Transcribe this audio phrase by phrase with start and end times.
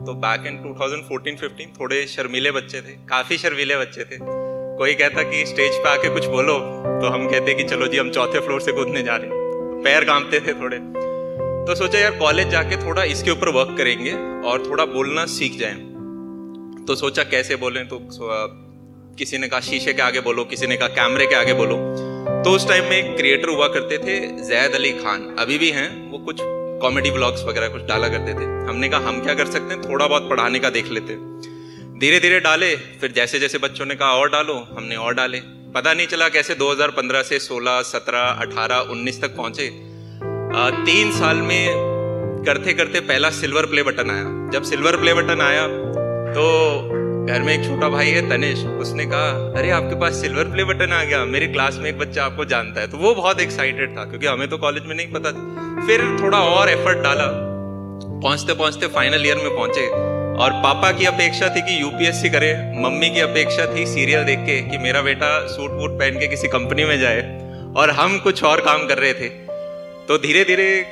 [0.00, 5.44] तो back in 2014-15 थोड़े शर्मीले बच्चे थे, काफ़ी शर्मीले बच्चे थे। कोई कहता कि
[5.46, 6.58] स्टेज पे आके कुछ बोलो
[7.00, 10.04] तो हम कहते कि चलो जी, हम चौथे फ्लोर से कूदने जा रहे हैं। पैर
[10.04, 10.78] कांपते थे थोड़े।
[11.66, 14.12] तो सोचा यार कॉलेज जाके थोड़ा इसके ऊपर वर्क करेंगे
[14.50, 15.74] और थोड़ा बोलना सीख जाए।
[16.86, 17.98] तो सोचा कैसे बोलें तो
[19.18, 21.76] किसी ने कहा, शीशे के आगे बोलो, किसी ने कहा, कैमरे के आगे बोलो।
[22.44, 26.10] तो उस टाइम में एक क्रिएटर हुआ करते थे, जैद अली खान। अभी भी हैं,
[26.10, 26.40] वो कुछ
[26.80, 29.82] कॉमेडी ब्लॉग्स वगैरह कुछ डाला करते थे। हमने कहा हम क्या कर सकते हैं?
[29.82, 31.16] थोड़ा बहुत पढ़ाने का देख लेते
[32.00, 35.40] धीरे धीरे डाले फिर जैसे जैसे बच्चों ने कहा और डालो। हमने और डाले।
[35.74, 39.68] पता नहीं चला कैसे 2015 से 16, 17, 18, 19 तक पहुँचे।
[40.86, 45.66] तीन साल में करते करते पहला सिल्वर प्ले बटन आया। जब सिल्वर प्ले बटन आया
[46.32, 46.46] तो
[47.26, 50.92] घर में एक छोटा भाई है तनिष उसने कहा, अरे, आपके पास सिल्वर प्ले बटन
[50.92, 54.04] आ गया। मेरे क्लास में एक बच्चा आपको जानता है। तो वो बहुत एक्साइटेड था,
[54.04, 55.30] क्योंकि हमें तो कॉलेज में नहीं पता
[55.86, 57.26] फिर थोड़ा और एफर्ट डाला।
[58.20, 59.88] पहुँचते पहुँचते फाइनल ईयर में पहुँचे।
[60.40, 64.62] और पापा की अपेक्षा थी कि यूपीएससी करे। मम्मी की अपेक्षा थी सीरियल देख के
[64.62, 67.20] कि मेरा बेटा सूट वूट पहन के किसी कंपनी में जाए।
[67.76, 69.28] और हम कुछ और काम कर रहे थे।
[70.08, 70.86] तो धीरे धीरे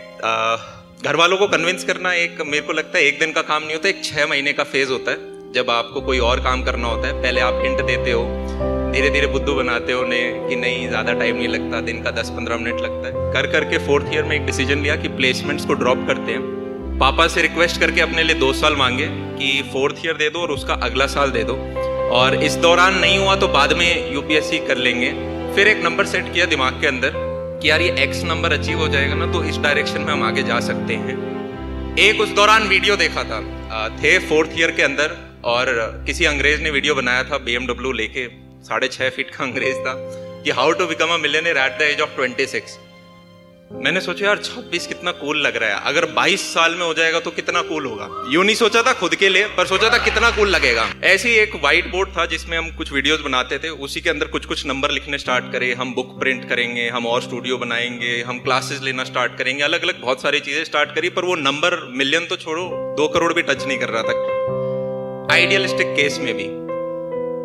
[1.05, 3.75] घर वालों को कन्विंस करना एक, मेरे को लगता है एक दिन का काम नहीं
[3.75, 7.07] होता, एक छह महीने का फ़ेज़ होता है। जब आपको कोई और काम करना होता
[7.09, 8.23] है, पहले आप हिंट देते हो
[8.93, 12.31] धीरे धीरे बुद्धू बनाते हो उन्हें कि नहीं, ज़्यादा टाइम नहीं लगता, दिन का दस
[12.31, 15.75] पंद्रह मिनट लगता है। कर करके फोर्थ ईयर में एक डिसीज़न लिया कि प्लेसमेंट्स को
[15.75, 20.17] ड्रॉप करते हैं। पापा से रिक्वेस्ट करके अपने लिए दो साल मांगे कि फोर्थ ईयर
[20.17, 21.59] दे दो और उसका अगला साल दे दो।
[22.15, 25.13] और इस दौरान नहीं हुआ तो बाद में यूपीएससी कर लेंगे।
[25.55, 27.13] फिर एक नंबर सेट किया दिमाग के अंदर
[27.63, 30.43] कि यार ये एक्स नंबर अचीव हो जाएगा ना तो इस डायरेक्शन में हम आगे
[30.45, 33.47] जा सकते हैं। एक उस दौरान वीडियो देखा था।
[33.97, 38.29] थे फोर्थ ईयर के अंदर और किसी अंग्रेज़ ने वीडियो बनाया था बी एमडब्ल्यू लेके,
[38.65, 39.95] साढ़े छह फीट का अंग्रेज़ था,
[40.45, 42.79] कि how to become a millionaire at the age of twenty six
[43.73, 47.21] मैंने सोचा, यार, छब्बीस कितना कूल लग रहा है। अगर 22 साल में हो जाएगा
[47.21, 48.25] तो कितना कूल होगा?
[48.31, 51.55] यूँ नहीं सोचा था खुद के लिए, पर सोचा था कितना कूल लगेगा। ऐसी एक
[51.55, 54.91] व्हाइट बोर्ड था जिसमें हम कुछ वीडियोस बनाते थे। उसी के अंदर कुछ कुछ नंबर
[54.91, 59.39] लिखने स्टार्ट करे, हम बुक प्रिंट करेंगे, हम और स्टूडियो बनाएँगे, हम क्लासेस लेना स्टार्ट
[59.39, 63.09] करेंगे अलग अलग बहुत सारी चीज़ें स्टार्ट करी, पर वो नंबर मिलियन तो छोड़ो, दो
[63.09, 64.38] करोड़ भी टच नहीं कर रहा था।
[65.33, 66.45] आइडियलिस्टिक केस में भी।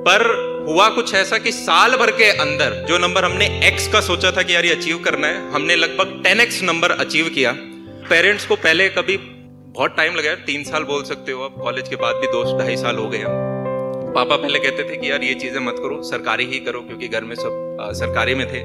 [0.06, 0.24] पर
[0.68, 4.44] हुआ कुछ ऐसा कि साल भर के अंदर जो नंबर हमने एक्स का सोचा था
[4.44, 7.52] कि यार ये अचीव करना है हमने लगभग टेन एक्स नंबर अचीव किया।
[8.10, 11.96] पेरेंट्स को पहले कभी बहुत टाइम लगा तीन साल बोल सकते हो अब कॉलेज के
[11.96, 15.34] बाद भी दो ढाई साल हो गए हम पापा पहले कहते थे कि यार ये
[15.36, 18.60] चीज़ें मत करो सरकारी ही करो क्योंकि घर में सब आ, सरकारी में थे।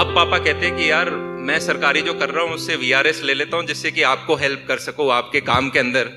[0.00, 1.10] अब पापा कहते हैं कि यार
[1.46, 4.64] मैं सरकारी जो कर रहा हूँ उससे वीआरएस ले लेता हूँ जिससे कि आपको हेल्प
[4.68, 6.10] कर सको आपके काम के अंदर।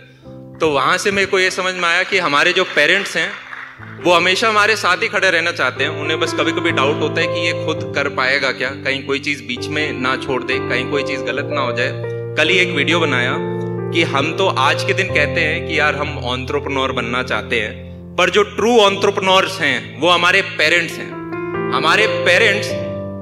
[0.61, 3.29] तो वहाँ से मेरे को ये समझ में आया कि हमारे जो पेरेंट्स हैं,
[4.03, 7.21] वो हमेशा हमारे साथ ही खड़े रहना चाहते हैं। उन्हें बस कभी कभी डाउट होता
[7.21, 8.69] है कि ये खुद कर पाएगा क्या?
[8.69, 11.91] कहीं कोई चीज़ बीच में ना छोड़ दे, कहीं कोई चीज़ गलत ना हो जाए।
[12.37, 13.35] कल ही एक वीडियो बनाया
[13.93, 18.15] कि हम तो आज के दिन कहते हैं कि यार हम ऑन्ट्रोप्रनोर बनना चाहते हैं,
[18.15, 21.11] पर जो ट्रू ऑन्ट्रोप्रनोर्स हैं, वो हमारे पेरेंट्स हैं।
[21.73, 22.67] हमारे पेरेंट्स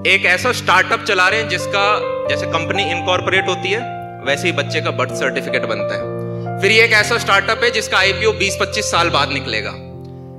[0.07, 1.87] एक ऐसा स्टार्टअप चला रहे हैं जिसका,
[2.29, 3.81] जैसे कंपनी इनकॉर्पोरेट होती है,
[4.25, 6.16] वैसे ही बच्चे का बर्थ सर्टिफिकेट बनता है।
[6.61, 9.71] फिर ये एक ऐसा स्टार्टअप है जिसका आईपीओ 20-25 साल बाद निकलेगा।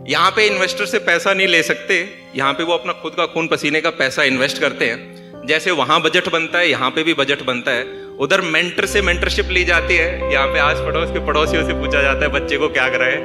[0.08, 1.98] यहाँ पे इन्वेस्टर से पैसा नहीं ले सकते,
[2.36, 6.00] यहाँ पे वो अपना खुद का खून पसीने का पैसा इन्वेस्ट करते हैं। जैसे वहाँ
[6.02, 7.84] बजट बनता है, यहाँ पे भी बजट बनता है।
[8.18, 12.02] उधर मेंटर से मेंटरशिप ली जाती है, यहाँ पे आस पड़ोस के पड़ोसियों से पूछा
[12.02, 13.16] जाता है, बच्चे को क्या कराए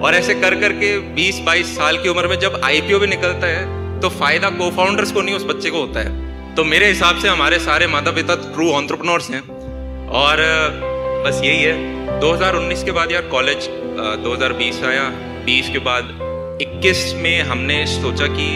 [0.00, 4.08] और ऐसे कर करके 20-22 साल की उम्र में जब आईपीओ भी निकलता है तो
[4.10, 7.58] फ़ायदा को फाउंडर्स को नहीं, उस बच्चे को होता है। तो मेरे हिसाब से हमारे
[7.60, 9.42] सारे माता पिता ट्रू ऑन्टरप्रनोर्स हैं।
[10.10, 10.36] और
[11.18, 13.68] बस यही है। 2019 के बाद यार कॉलेज
[14.24, 15.08] 2020 आया।
[15.44, 16.10] 20 के बाद
[16.62, 18.46] 21 में हमने सोचा कि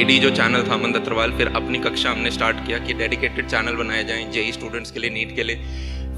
[0.00, 3.74] एडी जो चैनल था, अमन दत्तरवाल, फिर अपनी कक्षा हमने स्टार्ट किया कि डेडिकेटेड चैनल
[3.74, 5.56] बनाए जाएँ जेई स्टूडेंट्स के लिए नीट के लिए।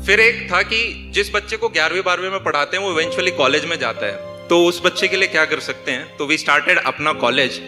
[0.07, 3.65] फिर एक था कि जिस बच्चे को ग्यारहवीं बारहवीं में पढ़ाते हैं, वो इवेंचुअली कॉलेज
[3.65, 6.17] में जाता है। तो उस बच्चे के लिए क्या कर सकते हैं?
[6.17, 7.61] तो वी स्टार्टेड अपना कॉलेज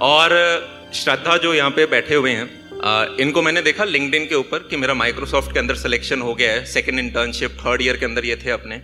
[0.00, 0.30] और,
[0.94, 2.63] श्रद्धा जो यहाँ पे बैठे हुए हैं
[3.20, 6.64] इनको मैंने देखा लिंकड के ऊपर कि मेरा माइक्रोसॉफ्ट के अंदर सिलेक्शन हो गया है
[6.66, 8.80] सेकेंड इंटर्नशिप थर्ड ईयर के अंदर ये थे अपने।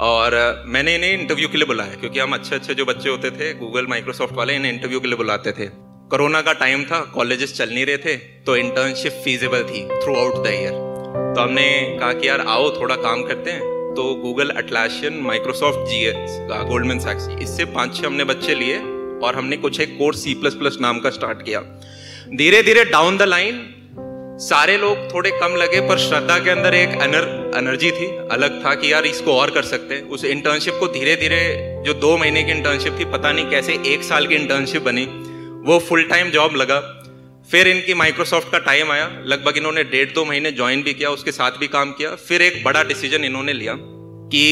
[0.00, 0.34] और
[0.66, 3.86] मैंने इन्हें इंटरव्यू के लिए बुलाया, क्योंकि हम अच्छे अच्छे जो बच्चे होते थे गूगल
[3.86, 5.66] माइक्रोसॉफ्ट वाले, इन्हें इंटरव्यू के लिए बुलाते थे।
[6.10, 10.44] कोरोना का टाइम था कॉलेजेस चल नहीं रहे थे तो इंटर्नशिप फीजेबल थी थ्रू आउट
[10.44, 10.72] द ईयर
[11.34, 16.04] तो हमने कहा कि यार, आओ थोड़ा काम करते हैं। तो Google Atlassian Microsoft G
[16.06, 16.38] S
[16.68, 18.78] Goldman सैक्स इससे पाँच छह हमने बच्चे लिए,
[19.18, 21.60] और हमने कुछ एक कोर्स सी प्लस प्लस नाम का स्टार्ट किया।
[22.28, 23.54] धीरे धीरे डाउन द लाइन
[24.40, 26.90] सारे लोग थोड़े कम लगे, पर श्रद्धा के अंदर एक
[27.56, 31.14] एनर्जी थी, अलग था कि यार इसको और कर सकते हैं। उस इंटर्नशिप को धीरे
[31.16, 31.40] धीरे
[31.86, 35.04] जो दो महीने की इंटर्नशिप थी, पता नहीं कैसे एक साल की इंटर्नशिप बनी,
[35.66, 36.78] वो फुल टाइम जॉब लगा।
[37.50, 41.32] फिर इनकी माइक्रोसॉफ्ट का टाइम आया, लगभग इन्होंने डेढ़ दो महीने ज्वाइन भी किया, उसके
[41.32, 44.44] साथ भी काम किया। फिर एक बड़ा डिसीज़न इन्होंने लिया कि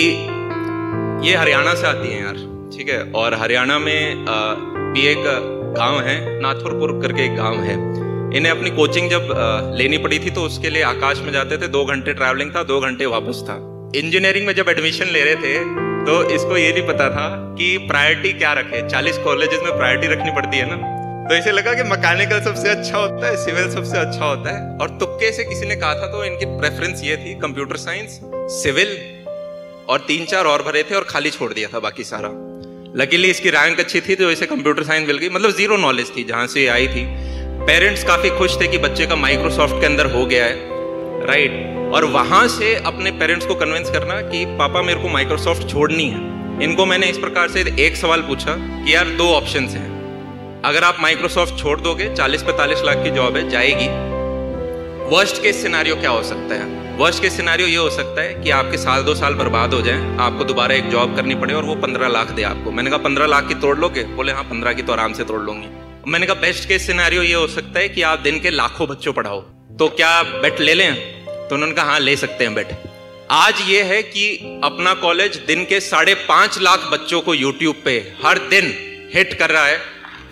[1.28, 2.40] ये हरियाणा से आती हैं यार,
[2.76, 3.02] ठीक है?
[3.12, 4.24] और हरियाणा में
[4.94, 7.74] भी एक गाँव है, नाथुरपुर करके एक गाँव है।
[8.36, 9.28] इन्हें अपनी कोचिंग जब
[9.76, 12.80] लेनी पड़ी थी तो उसके लिए आकाश में जाते थे, दो घंटे ट्रैवलिंग था, दो
[12.80, 13.56] घंटे वापस था।
[13.96, 18.32] इंजीनियरिंग में जब एडमिशन ले रहे थे तो इसको ये नहीं पता था कि प्रायोरिटी
[18.34, 20.94] क्या रखे। चालीस कॉलेजेस में प्रायोरिटी रखनी पड़ती है ना।
[21.28, 24.90] तो इसे लगा कि मैकेनिकल सबसे अच्छा होता है सिविल सबसे अच्छा होता है। और
[24.98, 28.20] तुक्के से किसी ने कहा था तो इनकी प्रेफरेंस ये थी कंप्यूटर साइंस
[28.54, 28.96] सिविल
[29.88, 32.28] और तीन चार और भरे थे और खाली छोड़ दिया था बाकी सारा।
[32.96, 36.24] लकीली इसकी रैंक अच्छी थी तो इसे कंप्यूटर साइंस मिल गई। मतलब ज़ीरो नॉलेज थी,
[36.24, 37.06] जहाँ से आई थी।
[37.66, 40.56] पेरेंट्स काफ़ी खुश थे कि बच्चे का माइक्रोसॉफ्ट के अंदर हो गया है
[41.26, 46.04] राइट और वहाँ से अपने पेरेंट्स को कन्विंस करना कि, पापा, मेरे को माइक्रोसॉफ्ट छोड़नी
[46.04, 46.18] है।
[46.62, 50.96] इनको मैंने इस प्रकार से एक सवाल पूछा कि, यार, दो ऑप्शंस हैं। अगर आप
[51.00, 54.15] माइक्रोसॉफ्ट छोड़ दोगे 40-45 लाख की जॉब है, जाएगी।
[55.08, 56.64] वर्स्ट केस सिनारियो क्या हो सकता है?
[56.96, 60.16] वर्स्ट केस सिनारियो ये हो सकता है कि आपके साल दो साल बर्बाद हो जाए,
[60.20, 63.26] आपको दोबारा एक जॉब करनी पड़े और वो पंद्रह लाख दे आपको। मैंने कहा, पंद्रह
[63.26, 64.02] लाख की तोड़ लोगे?
[64.16, 65.68] बोले हाँ पंद्रह की तो आराम से तोड़ लूँगी।
[66.06, 69.12] मैंने कहा बेस्ट केस सिनारियो ये हो सकता है कि आप दिन के लाखों बच्चों
[69.12, 69.40] पढ़ाओ।
[69.78, 70.94] तो क्या बेट ले लें?
[71.48, 72.74] तो उन्होंने कहा हाँ ले सकते हैं बेट
[73.32, 74.26] आज ये है कि
[74.64, 78.74] अपना कॉलेज दिन के साढ़े पाँच लाख बच्चों को यूट्यूब पे हर दिन
[79.14, 79.78] हिट कर रहा है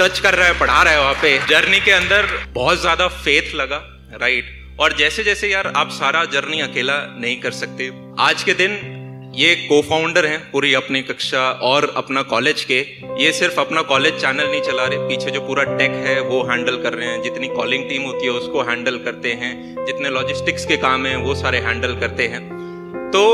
[0.01, 3.55] टच कर रहा है, पढ़ा रहा है वहाँ पे। जर्नी के अंदर बहुत ज़्यादा फेथ
[3.55, 3.83] लगा
[4.21, 9.33] राइट और जैसे जैसे यार आप सारा जर्नी अकेला नहीं कर सकते, आज के दिन
[9.35, 12.79] ये को फाउंडर हैं पूरी अपनी कक्षा और अपना कॉलेज के।
[13.25, 16.83] ये सिर्फ़ अपना कॉलेज चैनल नहीं चला रहे, पीछे जो पूरा टेक है वो हैंडल
[16.83, 20.77] कर रहे हैं। जितनी कॉलिंग टीम होती है उसको हैंडल करते हैं, जितने लॉजिस्टिक्स के
[20.77, 22.49] काम हैं वो सारे हैंडल करते हैं।
[23.11, 23.25] तो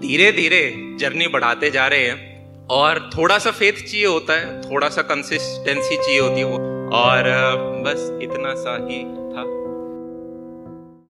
[0.00, 4.88] धीरे धीरे जर्नी बढ़ाते जा रहे हैं और थोड़ा सा फेथ चाहिए होता है थोड़ा
[4.88, 6.58] सा कंसिस्टेंसी चाहिए होती है वो।
[6.96, 7.24] और,
[7.86, 9.02] बस इतना सा ही